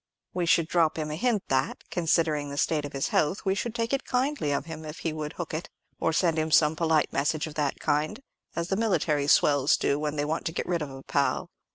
[0.33, 3.75] We should drop him a hint that, considering the state of his health, we should
[3.75, 7.13] take it kindly of him if he would hook it; or send him some polite
[7.13, 8.19] message of that kind;
[8.55, 11.51] as the military swells do when they want to get rid of a pal."